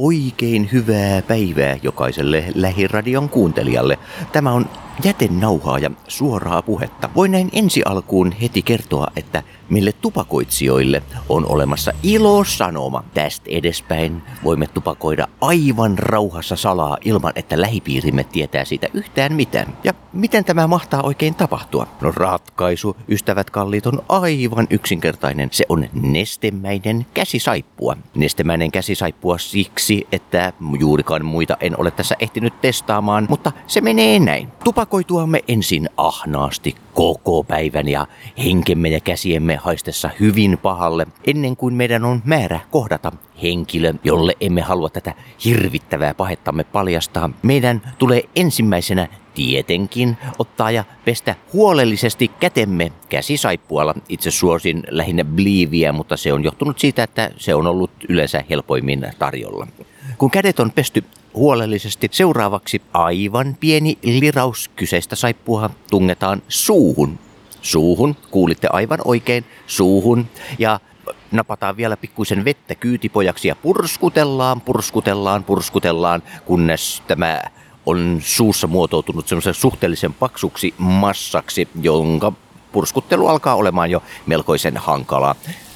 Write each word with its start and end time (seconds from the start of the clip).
Oikein 0.00 0.68
hyvää 0.72 1.22
päivää 1.22 1.76
jokaiselle 1.82 2.44
lähiradion 2.54 3.28
kuuntelijalle. 3.28 3.98
Tämä 4.32 4.52
on 4.52 4.66
jätenauhaa 5.04 5.78
ja 5.78 5.90
suoraa 6.08 6.62
puhetta. 6.62 7.10
Voin 7.14 7.32
näin 7.32 7.48
ensi 7.52 7.82
alkuun 7.84 8.32
heti 8.32 8.62
kertoa, 8.62 9.06
että 9.16 9.42
Mille 9.68 9.92
tupakoitsijoille 9.92 11.02
on 11.28 11.46
olemassa 11.46 11.92
ilo 12.02 12.44
sanoma. 12.44 13.04
Tästä 13.14 13.46
edespäin 13.50 14.22
voimme 14.44 14.66
tupakoida 14.66 15.28
aivan 15.40 15.98
rauhassa 15.98 16.56
salaa 16.56 16.98
ilman, 17.04 17.32
että 17.36 17.60
lähipiirimme 17.60 18.24
tietää 18.24 18.64
siitä 18.64 18.88
yhtään 18.94 19.32
mitään. 19.32 19.78
Ja 19.84 19.94
miten 20.12 20.44
tämä 20.44 20.66
mahtaa 20.66 21.02
oikein 21.02 21.34
tapahtua? 21.34 21.86
No 22.00 22.12
ratkaisu, 22.16 22.96
ystävät 23.08 23.50
kalliit, 23.50 23.86
on 23.86 24.02
aivan 24.08 24.66
yksinkertainen. 24.70 25.48
Se 25.52 25.64
on 25.68 25.88
nestemäinen 25.92 27.06
käsisaippua. 27.14 27.96
Nestemäinen 28.14 28.70
käsisaippua 28.70 29.38
siksi, 29.38 30.06
että 30.12 30.52
juurikaan 30.78 31.24
muita 31.24 31.56
en 31.60 31.80
ole 31.80 31.90
tässä 31.90 32.14
ehtinyt 32.20 32.60
testaamaan, 32.60 33.26
mutta 33.30 33.52
se 33.66 33.80
menee 33.80 34.18
näin. 34.18 34.48
Tupakoituamme 34.64 35.44
ensin 35.48 35.88
ahnaasti 35.96 36.76
koko 36.98 37.44
päivän 37.44 37.88
ja 37.88 38.06
henkemme 38.44 38.88
ja 38.88 39.00
käsiemme 39.00 39.56
haistessa 39.56 40.10
hyvin 40.20 40.58
pahalle, 40.62 41.06
ennen 41.26 41.56
kuin 41.56 41.74
meidän 41.74 42.04
on 42.04 42.22
määrä 42.24 42.60
kohdata 42.70 43.12
henkilö, 43.42 43.94
jolle 44.04 44.36
emme 44.40 44.60
halua 44.60 44.88
tätä 44.88 45.14
hirvittävää 45.44 46.14
pahettamme 46.14 46.64
paljastaa. 46.64 47.30
Meidän 47.42 47.82
tulee 47.98 48.22
ensimmäisenä 48.36 49.08
tietenkin 49.34 50.16
ottaa 50.38 50.70
ja 50.70 50.84
pestä 51.04 51.34
huolellisesti 51.52 52.30
kätemme 52.40 52.92
käsisaippualla. 53.08 53.94
Itse 54.08 54.30
suosin 54.30 54.82
lähinnä 54.88 55.24
bliiviä, 55.24 55.92
mutta 55.92 56.16
se 56.16 56.32
on 56.32 56.44
johtunut 56.44 56.78
siitä, 56.78 57.02
että 57.02 57.30
se 57.36 57.54
on 57.54 57.66
ollut 57.66 57.90
yleensä 58.08 58.44
helpoimmin 58.50 59.06
tarjolla. 59.18 59.66
Kun 60.18 60.30
kädet 60.30 60.60
on 60.60 60.72
pesty 60.72 61.04
huolellisesti. 61.34 62.08
Seuraavaksi 62.12 62.82
aivan 62.92 63.56
pieni 63.60 63.98
liraus 64.02 64.70
kyseistä 64.76 65.16
saippua 65.16 65.70
tungetaan 65.90 66.42
suuhun. 66.48 67.18
Suuhun, 67.62 68.16
kuulitte 68.30 68.68
aivan 68.72 68.98
oikein, 69.04 69.44
suuhun. 69.66 70.26
Ja 70.58 70.80
napataan 71.30 71.76
vielä 71.76 71.96
pikkuisen 71.96 72.44
vettä 72.44 72.74
kyytipojaksi 72.74 73.48
ja 73.48 73.56
purskutellaan, 73.56 74.60
purskutellaan, 74.60 75.44
purskutellaan, 75.44 76.22
kunnes 76.44 77.02
tämä 77.06 77.42
on 77.86 78.18
suussa 78.22 78.66
muotoutunut 78.66 79.28
semmoisen 79.28 79.54
suhteellisen 79.54 80.14
paksuksi 80.14 80.74
massaksi, 80.78 81.68
jonka 81.82 82.32
purskuttelu 82.72 83.26
alkaa 83.26 83.54
olemaan 83.54 83.90
jo 83.90 84.02
melkoisen 84.26 84.76
hankalaa. 84.76 85.34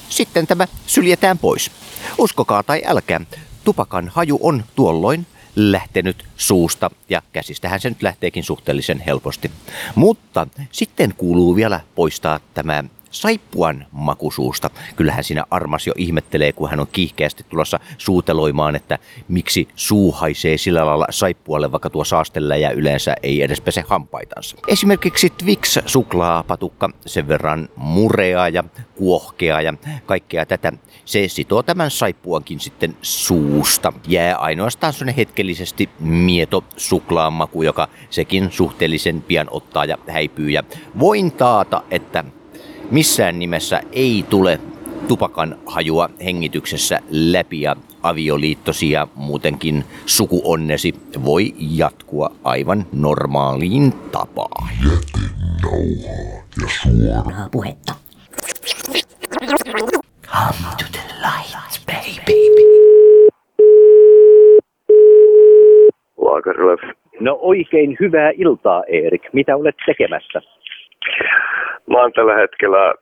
Sitten 0.08 0.46
tämä 0.46 0.66
syljetään 0.86 1.38
pois. 1.38 1.70
Uskokaa 2.18 2.62
tai 2.62 2.82
älkää, 2.86 3.20
tupakan 3.64 4.08
haju 4.14 4.38
on 4.42 4.64
tuolloin 4.74 5.26
lähtenyt 5.56 6.24
suusta 6.36 6.90
ja 7.08 7.22
käsistähän 7.32 7.80
se 7.80 7.88
nyt 7.88 8.02
lähteekin 8.02 8.44
suhteellisen 8.44 9.02
helposti. 9.06 9.50
Mutta 9.94 10.46
sitten 10.72 11.14
kuuluu 11.16 11.56
vielä 11.56 11.80
poistaa 11.94 12.40
tämä 12.54 12.84
saippuan 13.12 13.86
makusuusta. 13.90 14.70
Kyllähän 14.96 15.24
siinä 15.24 15.44
Armas 15.50 15.86
jo 15.86 15.92
ihmettelee, 15.96 16.52
kun 16.52 16.70
hän 16.70 16.80
on 16.80 16.86
kiihkeästi 16.92 17.44
tulossa 17.48 17.80
suuteloimaan, 17.98 18.76
että 18.76 18.98
miksi 19.28 19.68
suu 19.76 20.12
haisee 20.12 20.58
sillä 20.58 20.86
lailla 20.86 21.06
saippualle, 21.10 21.72
vaikka 21.72 21.90
tuo 21.90 22.04
ja 22.60 22.70
yleensä 22.70 23.14
ei 23.22 23.42
edes 23.42 23.60
pese 23.60 23.84
hampaitansa. 23.88 24.56
Esimerkiksi 24.68 25.30
Twix 25.30 25.78
suklaapatukka 25.86 26.90
sen 27.06 27.28
verran 27.28 27.68
murea 27.76 28.48
ja 28.48 28.64
kuohkea 28.94 29.60
ja 29.60 29.74
kaikkea 30.06 30.46
tätä. 30.46 30.72
Se 31.04 31.28
sitoo 31.28 31.62
tämän 31.62 31.90
saippuankin 31.90 32.60
sitten 32.60 32.96
suusta. 33.02 33.92
Jää 34.08 34.36
ainoastaan 34.36 34.92
sellainen 34.92 35.16
hetkellisesti 35.16 35.88
mieto 36.00 36.64
suklaamaku, 36.76 37.62
joka 37.62 37.88
sekin 38.10 38.52
suhteellisen 38.52 39.22
pian 39.22 39.46
ottaa 39.50 39.84
ja 39.84 39.98
häipyy. 40.08 40.50
Ja 40.50 40.62
voin 40.98 41.32
taata, 41.32 41.82
että 41.90 42.24
Missään 42.92 43.38
nimessä 43.38 43.80
ei 43.92 44.24
tule 44.30 44.60
tupakan 45.08 45.56
hajua 45.66 46.08
hengityksessä 46.24 46.98
läpi 47.10 47.60
ja 47.60 47.76
avioliittosi 48.02 48.90
ja 48.90 49.06
muutenkin 49.14 49.84
sukuonnesi 50.06 50.94
voi 51.24 51.54
jatkua 51.76 52.30
aivan 52.44 52.86
normaaliin 52.92 53.92
tapaan. 54.12 54.68
Jätenauhaa 54.84 56.44
ja 56.62 56.68
suoraa 56.68 57.48
puhetta. 57.52 57.94
Come 60.26 60.68
to 60.78 60.84
the 60.92 61.02
light, 61.22 61.86
baby. 61.86 62.42
No 67.20 67.38
oikein 67.40 67.96
hyvää 68.00 68.30
iltaa, 68.36 68.82
Erik. 68.88 69.22
Mitä 69.32 69.56
olet 69.56 69.76
tekemässä? 69.86 70.40
Mä 71.92 71.98
oon 71.98 72.12
tällä 72.12 72.34
hetkellä, 72.34 72.94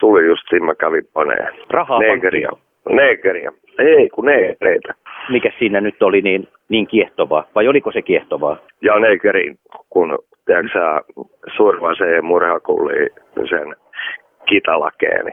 tuli 0.00 0.26
justiin, 0.26 0.64
mä 0.64 0.74
kävin 0.74 1.04
paneen. 1.12 1.48
Rahaa 1.70 1.98
Negeria. 1.98 2.50
Negeria. 2.88 3.52
Ei, 3.78 4.08
kun 4.08 4.24
negereitä. 4.24 4.94
Mikä 5.30 5.52
siinä 5.58 5.80
nyt 5.80 6.02
oli 6.02 6.20
niin, 6.20 6.48
niin 6.68 6.86
kiehtovaa, 6.86 7.44
vai 7.54 7.68
oliko 7.68 7.92
se 7.92 8.02
kiehtovaa? 8.02 8.56
Ja 8.80 8.98
negerin, 8.98 9.58
kun 9.90 10.18
tiedätkö 10.46 10.70
sä, 10.72 11.00
survaisee 11.56 12.20
murhakulli 12.20 13.08
sen 13.50 13.76
kitalakeeni. 14.48 15.30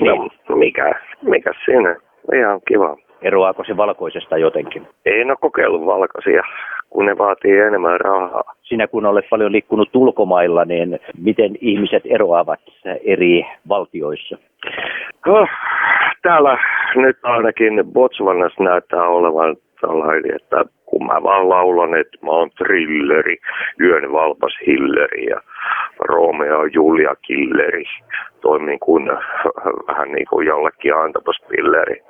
Niin. 0.00 0.30
No, 0.48 0.56
mikä, 0.56 0.94
mikä 1.22 1.52
siinä? 1.64 1.96
Ihan 2.34 2.60
kiva. 2.68 2.96
Eroaako 3.22 3.64
se 3.64 3.76
valkoisesta 3.76 4.38
jotenkin? 4.38 4.88
Ei 5.06 5.24
no 5.24 5.36
kokeillut 5.40 5.86
valkoisia, 5.86 6.42
kun 6.90 7.06
ne 7.06 7.18
vaatii 7.18 7.58
enemmän 7.58 8.00
rahaa. 8.00 8.54
Sinä 8.62 8.86
kun 8.86 9.06
olet 9.06 9.28
paljon 9.30 9.52
liikkunut 9.52 9.96
ulkomailla, 9.96 10.64
niin 10.64 11.00
miten 11.22 11.56
ihmiset 11.60 12.02
eroavat 12.06 12.60
eri 13.04 13.46
valtioissa? 13.68 14.38
No, 15.26 15.46
täällä 16.22 16.58
nyt 16.96 17.18
ainakin 17.22 17.84
Botswanassa 17.92 18.64
näyttää 18.64 19.02
olevan 19.02 19.56
tällainen, 19.80 20.34
että 20.36 20.64
kun 20.84 21.06
mä 21.06 21.22
vaan 21.22 21.48
laulan, 21.48 21.94
että 22.00 22.18
mä 22.22 22.30
oon 22.30 22.50
trilleri, 22.50 23.36
yön 23.80 24.12
valpas 24.12 24.52
hilleri 24.66 25.24
ja 25.24 25.40
Romeo 26.00 26.64
Julia 26.64 27.14
killeri, 27.22 27.84
toimin 28.40 28.78
kuin 28.78 29.10
vähän 29.88 30.12
niin 30.12 30.26
kuin 30.30 30.46
jollekin 30.46 30.94
antapospilleri. 30.96 32.02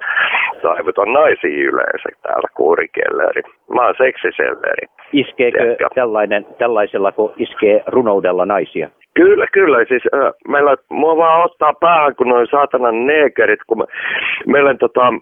Taivutan 0.62 1.12
naisia 1.12 1.68
yleensä 1.70 2.08
täällä 2.22 2.48
kuurikelleri. 2.56 3.42
Mä 3.74 3.84
oon 3.84 3.94
seksiselleri. 3.98 4.86
Iskeekö 5.12 5.76
tällainen, 5.94 6.46
tällaisella, 6.58 7.12
kun 7.12 7.32
iskee 7.36 7.82
runoudella 7.86 8.46
naisia? 8.46 8.90
Kyllä, 9.14 9.46
kyllä. 9.52 9.84
Siis 9.84 10.02
äh, 10.14 10.32
meillä, 10.48 10.76
mua 10.90 11.16
vaan 11.16 11.44
ottaa 11.44 11.72
päähän, 11.80 12.16
kun 12.16 12.28
noin 12.28 12.46
saatanan 12.50 13.06
neekerit, 13.06 13.60
kun 13.66 13.78
me, 13.78 13.84
meillä 14.46 14.74
tota, 14.74 15.12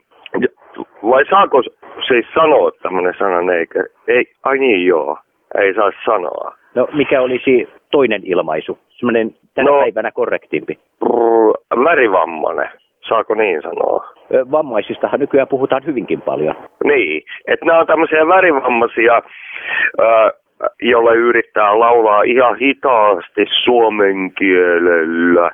vai 1.03 1.25
saako 1.31 1.63
siis 2.09 2.27
sanoa 2.35 2.71
tämmöinen 2.83 3.15
sana 3.19 3.43
neeker? 3.43 3.85
Ei, 4.09 4.25
ai 4.43 4.59
niin 4.59 4.87
joo, 4.87 5.19
ei 5.61 5.75
saa 5.75 5.91
sanoa. 6.05 6.55
No 6.77 6.89
mikä 6.93 7.21
olisi 7.21 7.69
toinen 7.91 8.23
ilmaisu, 8.25 8.79
semmoinen 8.89 9.35
tänä 9.55 9.71
no, 9.71 9.81
päivänä 9.81 10.11
korrektimpi? 10.11 10.79
Brr, 10.99 11.85
värivammainen, 11.85 12.69
saako 13.09 13.35
niin 13.35 13.63
sanoa? 13.63 14.05
Vammaisistahan 14.51 15.21
nykyään 15.21 15.49
puhutaan 15.49 15.87
hyvinkin 15.87 16.21
paljon. 16.21 16.55
Niin, 16.85 17.23
että 17.47 17.67
nämä 17.67 17.79
on 17.81 17.87
tämmöisiä 17.87 18.29
värivammaisia, 18.29 19.23
jolle 20.83 21.15
yrittää 21.15 21.79
laulaa 21.79 22.23
ihan 22.23 22.59
hitaasti 22.59 23.47
suomen 23.65 24.33
kielellä, 24.39 25.51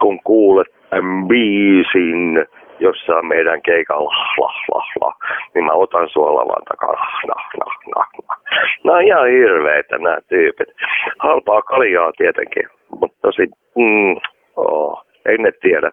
kun 0.00 0.20
kuulet 0.24 0.66
tämän 0.90 1.28
biisin 1.28 2.46
jossain 2.80 3.26
meidän 3.26 3.62
keikalla, 3.62 4.14
la, 4.38 4.52
la, 4.74 4.84
la, 5.00 5.14
niin 5.54 5.64
mä 5.64 5.72
otan 5.72 6.08
sua 6.08 6.34
lavan 6.34 6.64
takaa, 6.68 6.92
nah, 6.92 7.20
nah, 7.28 7.78
nah, 7.96 8.08
nah. 8.26 8.38
Nämä 8.84 8.98
on 8.98 9.04
ihan 9.04 9.28
hirveitä 9.28 9.98
nämä 9.98 10.18
tyypit. 10.28 10.68
Halpaa 11.18 11.62
kaljaa 11.62 12.12
tietenkin, 12.16 12.68
mutta 13.00 13.16
tosi, 13.22 13.42
mm, 13.76 14.16
oh, 14.56 15.06
ei 15.26 15.38
ne 15.38 15.52
tiedä. 15.60 15.90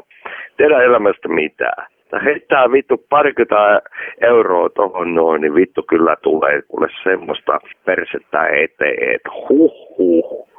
Tiedä 0.57 0.83
elämästä 0.83 1.27
mitään. 1.27 1.87
Heittää 2.23 2.71
vittu 2.71 3.05
parikymmentä 3.09 3.81
euroa 4.21 4.69
tohon 4.69 5.15
noin, 5.15 5.41
niin 5.41 5.55
vittu 5.55 5.83
kyllä 5.83 6.15
tulee 6.21 6.61
kuule 6.67 6.87
semmoista 7.03 7.59
persettä 7.85 8.47
eteen, 8.47 9.15
että 9.15 9.29
huh 9.49 9.97
huh. 9.97 10.49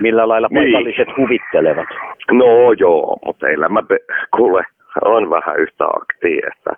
Millä 0.00 0.28
lailla 0.28 0.48
niin. 0.50 0.62
paikalliset 0.62 1.06
niin. 1.06 1.16
huvittelevat? 1.16 1.88
No 2.32 2.72
joo, 2.78 3.18
mutta 3.24 3.48
elämä 3.48 3.82
kuule 4.36 4.64
on 5.04 5.30
vähän 5.30 5.56
yhtä 5.60 5.84
akti, 5.84 6.40
että 6.52 6.70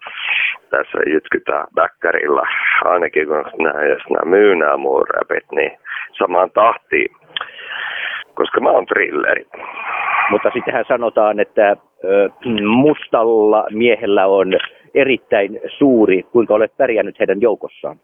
tässä 0.70 0.98
jytkytään 1.06 1.66
bäkkärillä, 1.74 2.42
ainakin 2.84 3.26
kun 3.26 3.44
nämä, 3.64 3.84
jos 3.84 4.02
nämä 4.10 4.30
myy 4.36 4.56
nämä 4.56 4.76
mun 4.76 5.04
räpit, 5.08 5.52
niin 5.52 5.78
samaan 6.18 6.50
tahtiin, 6.50 7.16
koska 8.34 8.60
mä 8.60 8.70
oon 8.70 8.86
trilleri. 8.86 9.46
Mutta 10.30 10.50
sittenhän 10.54 10.84
sanotaan, 10.88 11.40
että 11.40 11.76
mustalla 12.62 13.64
miehellä 13.70 14.26
on 14.26 14.52
erittäin 14.94 15.60
suuri. 15.78 16.22
Kuinka 16.22 16.54
olet 16.54 16.76
pärjännyt 16.76 17.18
heidän 17.18 17.40
joukossaan? 17.40 17.96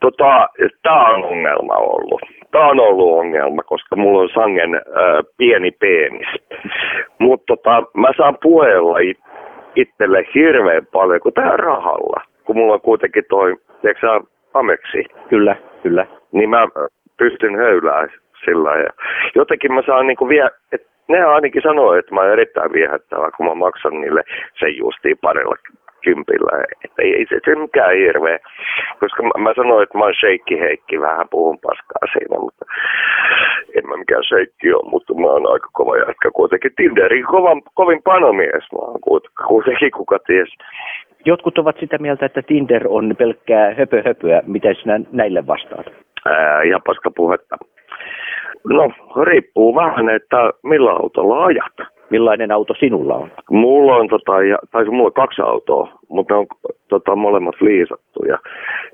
Tota, 0.00 0.48
tämä 0.82 1.04
on 1.04 1.24
ongelma 1.24 1.74
ollut. 1.74 2.20
Tämä 2.50 2.68
on 2.68 2.80
ollut 2.80 3.18
ongelma, 3.18 3.62
koska 3.62 3.96
mulla 3.96 4.22
on 4.22 4.28
sangen 4.34 4.74
äh, 4.74 4.80
pieni 5.36 5.70
penis. 5.70 6.28
Mutta 7.18 7.44
tota, 7.56 7.82
mä 7.96 8.08
saan 8.16 8.36
puheella 8.42 8.98
it, 8.98 9.18
itselle 9.76 10.24
hirveän 10.34 10.86
paljon, 10.92 11.20
kun 11.20 11.32
tää 11.32 11.56
rahalla. 11.56 12.22
Kun 12.44 12.56
mulla 12.56 12.74
on 12.74 12.80
kuitenkin 12.80 13.24
toi, 13.28 13.56
tiedätkö 13.82 14.20
Ameksi, 14.54 15.04
Kyllä, 15.28 15.56
kyllä. 15.82 16.06
niin 16.32 16.50
mä 16.50 16.68
pystyn 17.18 17.56
höylään 17.56 18.08
sillä 18.44 18.70
ja 18.70 18.90
jotenkin 19.34 19.72
mä 19.74 19.82
saan 19.86 20.06
niinku 20.06 20.28
vie, 20.28 20.48
et 20.72 20.86
ne 21.08 21.24
ainakin 21.24 21.62
sanoo, 21.62 21.94
että 21.94 22.14
mä 22.14 22.20
oon 22.20 22.32
erittäin 22.32 22.72
viehättävä, 22.72 23.30
kun 23.36 23.46
mä 23.46 23.54
maksan 23.54 24.00
niille 24.00 24.22
sen 24.58 24.76
justiin 24.76 25.18
parilla 25.22 25.54
kympillä. 26.04 26.64
Että 26.84 27.02
ei, 27.02 27.14
ei 27.16 27.26
se, 27.28 27.40
se 27.44 27.54
mikään 27.54 27.96
hirveä. 27.96 28.38
Koska 29.00 29.22
mä, 29.22 29.30
mä 29.38 29.52
sanoin, 29.56 29.82
että 29.82 29.98
mä 29.98 30.04
oon 30.04 30.14
sheikki 30.14 30.60
Heikki, 30.60 31.00
vähän 31.00 31.28
puhun 31.30 31.58
paskaa 31.58 32.12
siinä, 32.12 32.38
mutta 32.40 32.64
en 33.74 33.88
mä 33.88 33.96
mikään 33.96 34.24
sheikki 34.24 34.72
ole, 34.72 34.90
mutta 34.90 35.14
mä 35.14 35.26
oon 35.26 35.52
aika 35.52 35.68
kova 35.72 35.96
jätkä 35.96 36.30
kuitenkin. 36.34 36.72
Tinderin 36.76 37.26
kovan, 37.26 37.62
kovin 37.74 38.02
panomies 38.02 38.64
mä 38.72 38.78
oon 38.78 39.00
kuit- 39.00 39.46
kuitenkin, 39.46 39.90
kuka 39.90 40.18
ties. 40.18 40.48
Jotkut 41.24 41.58
ovat 41.58 41.76
sitä 41.80 41.98
mieltä, 41.98 42.26
että 42.26 42.42
Tinder 42.42 42.86
on 42.88 43.14
pelkkää 43.18 43.74
höpö 43.74 44.02
höpöä. 44.06 44.42
Miten 44.46 44.74
sinä 44.74 45.00
näille 45.12 45.46
vastaat? 45.46 45.86
Ää, 46.26 46.62
ihan 46.62 46.82
paska 46.86 47.10
puhetta. 47.10 47.56
No, 48.64 48.90
riippuu 49.24 49.74
vähän, 49.74 50.08
että 50.08 50.36
millä 50.62 50.90
autolla 50.90 51.44
ajat. 51.44 51.97
Millainen 52.10 52.52
auto 52.52 52.74
sinulla 52.74 53.14
on? 53.14 53.30
Mulla 53.50 53.96
on, 53.96 54.08
tota, 54.08 54.42
ja, 54.42 54.58
tai 54.70 54.84
mulla 54.84 55.06
on 55.06 55.12
kaksi 55.12 55.42
autoa, 55.42 55.88
mutta 56.08 56.34
ne 56.34 56.38
on 56.40 56.46
tota, 56.88 57.16
molemmat 57.16 57.60
liisattuja. 57.60 58.38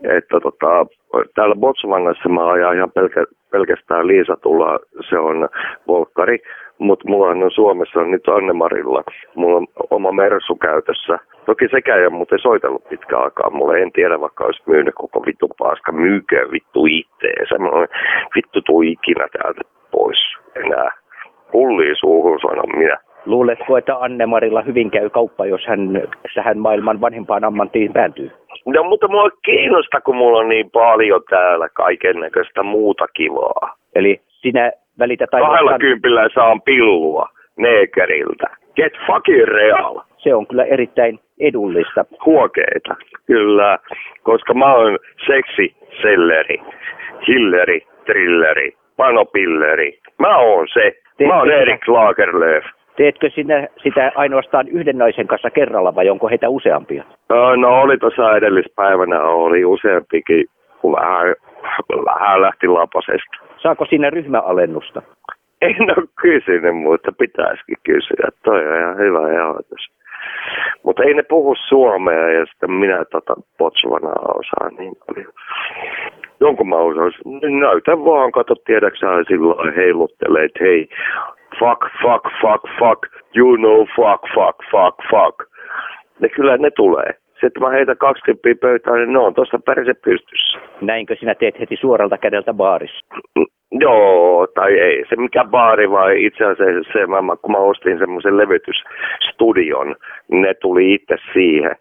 Että 0.02 0.40
tota, 0.40 0.86
täällä 1.34 1.54
Botswanassa 1.54 2.28
mä 2.28 2.46
ajan 2.46 2.76
ihan 2.76 2.90
pelkä, 2.90 3.24
pelkästään 3.50 4.06
liisatulla, 4.06 4.78
se 5.08 5.18
on 5.18 5.48
Volkkari, 5.88 6.38
mutta 6.78 7.08
mulla 7.08 7.26
on 7.26 7.50
Suomessa 7.50 8.00
on 8.00 8.10
nyt 8.10 8.28
Annemarilla, 8.28 9.02
mulla 9.34 9.56
on 9.56 9.66
oma 9.90 10.12
Mersu 10.12 10.56
käytössä. 10.56 11.18
Toki 11.46 11.68
sekään 11.70 12.00
ei 12.00 12.06
ole 12.06 12.16
muuten 12.16 12.38
soitellut 12.38 12.88
pitkään 12.88 13.24
aikaa 13.24 13.50
mulle, 13.50 13.82
en 13.82 13.92
tiedä 13.92 14.20
vaikka 14.20 14.44
olisi 14.44 14.62
myynyt 14.66 14.94
koko 14.94 15.22
vittu 15.26 15.48
paska, 15.58 15.92
myykö 15.92 16.48
vittu 16.52 16.86
itteensä. 16.86 17.54
Olen, 17.54 17.88
vittu 18.36 18.60
tuu 18.62 18.82
ikinä 18.82 19.28
täältä 19.32 19.60
pois 19.90 20.18
enää. 20.56 20.90
Pulli 21.52 21.96
suuhun 22.00 22.40
sanon 22.40 22.78
minä. 22.78 22.98
Luuletko, 23.26 23.76
että 23.76 23.96
Anne-Marilla 23.96 24.62
hyvin 24.62 24.90
käy 24.90 25.10
kauppa, 25.10 25.46
jos 25.46 25.66
hän 25.66 26.02
tähän 26.34 26.58
maailman 26.58 27.00
vanhimpaan 27.00 27.44
ammattiin 27.44 27.92
päätyy? 27.92 28.30
No 28.66 28.84
mutta 28.84 29.08
mua 29.08 29.30
kiinnostaa, 29.44 30.00
kun 30.00 30.16
mulla 30.16 30.38
on 30.38 30.48
niin 30.48 30.70
paljon 30.70 31.20
täällä 31.30 31.68
kaiken 31.68 32.20
näköistä 32.20 32.62
muuta 32.62 33.06
kivaa. 33.08 33.74
Eli 33.94 34.20
sinä 34.28 34.72
välität 34.98 35.30
Kahdella 35.30 35.52
ainoastaan, 35.52 35.80
kympillä 35.80 36.28
saan 36.34 36.62
pillua 36.62 37.28
neekeriltä. 37.56 38.46
Get 38.76 38.92
fucking 39.06 39.44
real. 39.44 40.00
se 40.16 40.34
on 40.34 40.46
kyllä 40.46 40.64
erittäin 40.64 41.18
edullista. 41.40 42.04
Huokeita, 42.26 42.96
kyllä. 43.26 43.78
Koska 44.22 44.54
mä 44.54 44.74
oon 44.74 44.98
seksi, 45.26 45.76
selleri, 46.02 46.62
hilleri, 47.28 47.80
trilleri, 48.06 48.72
panopilleri. 48.96 49.98
Mä 50.18 50.38
oon 50.38 50.66
se. 50.74 50.92
Mä 51.26 51.38
oon 51.38 51.50
Erik 51.50 51.88
Lagerlöf. 51.88 52.64
Teetkö 52.96 53.30
sinä 53.30 53.68
sitä 53.82 54.12
ainoastaan 54.14 54.68
yhden 54.68 54.98
naisen 54.98 55.26
kanssa 55.26 55.50
kerralla 55.50 55.94
vai 55.94 56.10
onko 56.10 56.28
heitä 56.28 56.48
useampia? 56.48 57.04
No 57.56 57.80
oli 57.80 57.98
tuossa 57.98 58.36
edellispäivänä, 58.36 59.20
oli 59.22 59.64
useampikin, 59.64 60.46
kun 60.80 60.92
vähän, 60.92 61.34
vähän 62.04 62.42
lähti 62.42 62.68
lapasesta. 62.68 63.36
Saako 63.56 63.84
siinä 63.84 64.10
ryhmäalennusta? 64.10 65.02
En 65.62 65.82
ole 65.96 66.06
kysynyt, 66.22 66.76
mutta 66.76 67.12
pitäisikin 67.12 67.76
kysyä. 67.82 68.28
Toi 68.44 68.68
on 68.68 68.78
ihan 68.78 68.96
hyvä 68.96 69.18
ajatus. 69.18 69.88
Mutta 70.82 71.02
ei 71.02 71.14
ne 71.14 71.22
puhu 71.22 71.54
suomea 71.68 72.30
ja 72.30 72.46
sitten 72.46 72.70
minä 72.70 73.04
tota 73.04 73.34
Botswanaa 73.58 74.34
osaan 74.34 74.74
niin 74.78 74.96
paljon. 75.06 75.32
Jonkun 76.40 76.68
mä 76.68 76.76
osaisin. 76.76 77.60
Näytä 77.60 77.92
vaan, 77.92 78.32
kato 78.32 78.54
tiedäksä 78.54 79.06
lailla 79.06 79.72
heiluttelee, 79.76 80.44
että 80.44 80.64
hei, 80.64 80.88
fuck, 81.58 81.82
fuck, 82.02 82.24
fuck, 82.40 82.62
fuck, 82.78 83.00
you 83.36 83.56
know, 83.56 83.86
fuck, 83.96 84.22
fuck, 84.34 84.56
fuck, 84.70 84.96
fuck. 85.10 85.36
Ne 86.20 86.28
kyllä 86.28 86.56
ne 86.56 86.70
tulee. 86.70 87.10
Sitten 87.40 87.62
mä 87.62 87.70
heitän 87.70 87.96
20 87.96 88.60
pöytään, 88.60 88.96
niin 88.96 89.12
ne 89.12 89.18
on 89.18 89.34
tuossa 89.34 89.58
perse 89.58 89.94
pystyssä. 89.94 90.58
Näinkö 90.80 91.16
sinä 91.20 91.34
teet 91.34 91.60
heti 91.60 91.76
suoralta 91.76 92.18
kädeltä 92.18 92.54
baarissa? 92.54 93.06
Mm, 93.38 93.46
Joo, 93.80 94.46
tai 94.54 94.72
ei 94.72 95.04
se 95.08 95.16
mikä 95.16 95.44
baari, 95.44 95.90
vai 95.90 96.24
itse 96.24 96.44
asiassa 96.44 96.92
se, 96.92 97.06
mä, 97.06 97.36
kun 97.42 97.52
mä 97.52 97.58
ostin 97.58 97.98
semmoisen 97.98 98.36
levytysstudion, 98.36 99.96
ne 100.30 100.54
tuli 100.54 100.94
itse 100.94 101.16
siihen. 101.32 101.76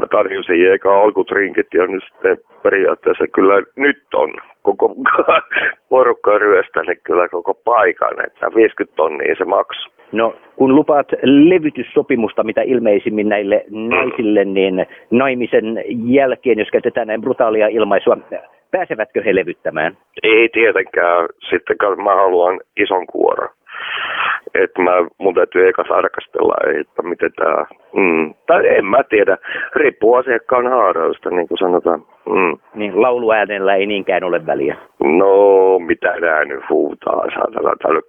Mä 0.00 0.06
tarjosin 0.10 0.72
eka 0.72 1.00
alkutrinkit 1.00 1.66
ja 1.74 1.86
nyt 1.86 2.04
sitten 2.12 2.36
periaatteessa 2.62 3.24
kyllä 3.34 3.62
nyt 3.76 4.02
on 4.14 4.34
koko 4.62 4.94
porukka 5.88 6.23
ryöstänyt 6.94 7.00
kyllä 7.04 7.28
koko 7.28 7.54
paikan, 7.54 8.26
että 8.26 8.54
50 8.54 8.96
tonnia 8.96 9.34
se 9.38 9.44
maksu. 9.44 9.90
No, 10.12 10.34
kun 10.56 10.74
lupaat 10.74 11.08
levytyssopimusta, 11.22 12.44
mitä 12.44 12.62
ilmeisimmin 12.62 13.28
näille 13.28 13.64
naisille, 13.70 14.44
niin 14.44 14.86
naimisen 15.10 15.84
jälkeen, 16.04 16.58
jos 16.58 16.70
käytetään 16.70 17.06
näin 17.06 17.20
brutaalia 17.20 17.68
ilmaisua, 17.68 18.16
pääsevätkö 18.70 19.22
he 19.22 19.34
levyttämään? 19.34 19.96
Ei 20.22 20.48
tietenkään, 20.48 21.28
sitten 21.50 21.76
mä 22.04 22.14
haluan 22.14 22.60
ison 22.76 23.06
kuoron. 23.06 23.48
Että 24.54 24.82
mä, 24.82 24.90
mun 25.18 25.34
täytyy 25.34 25.68
eka 25.68 25.84
tarkastella, 25.84 26.54
että 26.80 27.02
miten 27.02 27.32
tää, 27.32 27.66
mm, 27.92 28.34
tai 28.46 28.68
en 28.68 28.84
mä 28.84 29.02
tiedä, 29.08 29.36
riippuu 29.74 30.14
asiakkaan 30.14 30.66
haarausta, 30.66 31.30
niin 31.30 31.48
kuin 31.48 31.58
sanotaan. 31.58 32.02
Mm. 32.26 32.58
Niin 32.74 33.02
lauluäänellä 33.02 33.74
ei 33.74 33.86
niinkään 33.86 34.24
ole 34.24 34.46
väliä. 34.46 34.76
No, 35.00 35.78
mitä 35.78 36.20
nää 36.20 36.44
nyt 36.44 36.60
huutaa, 36.70 37.24
saatana 37.34 37.76
täällä, 37.82 38.00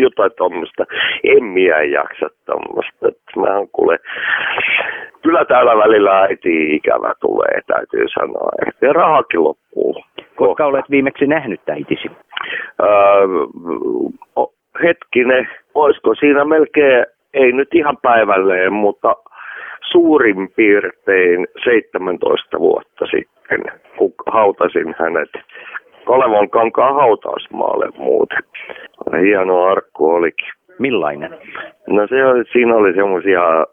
jotain 0.00 0.30
tommoista. 0.36 0.84
En 1.24 1.44
minä 1.44 1.82
jaksa 1.82 2.26
tommoista. 2.46 3.06
Mä 3.36 3.56
oon 3.56 3.68
kuule, 3.72 3.98
kyllä 5.22 5.44
täällä 5.44 5.76
välillä 5.76 6.20
äiti 6.20 6.74
ikävä 6.76 7.12
tulee, 7.20 7.60
täytyy 7.66 8.04
sanoa. 8.08 8.50
Ja 8.80 8.92
rahakin 8.92 9.44
loppuu. 9.44 10.02
Koska 10.36 10.66
olet 10.66 10.90
viimeksi 10.90 11.26
nähnyt 11.26 11.68
äitisi? 11.68 12.10
Öö, 12.82 12.88
hetkinen, 14.82 15.48
olisiko 15.74 16.14
siinä 16.14 16.44
melkein, 16.44 17.06
ei 17.34 17.52
nyt 17.52 17.74
ihan 17.74 17.96
päivälleen, 18.02 18.72
mutta 18.72 19.16
suurin 19.90 20.48
piirtein 20.56 21.46
17 21.64 22.58
vuotta 22.58 23.06
sitten, 23.06 23.62
kun 23.98 24.12
hautasin 24.26 24.94
hänet 24.98 25.30
Kalevon 26.06 26.50
kankaan 26.50 26.94
hautausmaalle 26.94 27.88
muuten. 27.98 28.42
Hieno 29.22 29.64
arkku 29.64 30.10
olikin. 30.10 30.48
Millainen? 30.78 31.30
No 31.86 32.06
se 32.06 32.24
oli, 32.26 32.44
siinä 32.52 32.76
oli 32.76 32.94
semmoisia 32.94 33.42
äh, 33.60 33.64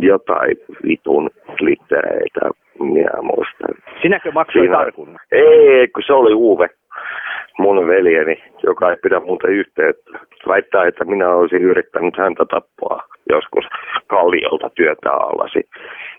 jotain 0.00 0.56
vitun 0.86 1.30
glittereitä, 1.58 2.40
minä 2.78 3.22
muistan. 3.22 3.74
Sinäkö 4.02 4.32
maksoit 4.32 4.62
Siinä- 4.64 4.78
arkun? 4.78 5.16
Ei, 5.32 5.88
kun 5.88 6.02
se 6.06 6.12
oli 6.12 6.34
Uwe, 6.34 6.70
mun 7.58 7.86
veljeni, 7.86 8.42
joka 8.62 8.90
ei 8.90 8.96
pidä 9.02 9.20
muuta 9.20 9.48
yhteyttä. 9.48 10.10
Väittää, 10.48 10.86
että 10.86 11.04
minä 11.04 11.28
olisin 11.28 11.62
yrittänyt 11.62 12.16
häntä 12.16 12.44
tappaa 12.44 13.02
joskus 13.30 13.64
kalliolta 14.06 14.70
työtä 14.74 15.12
alasi. 15.12 15.60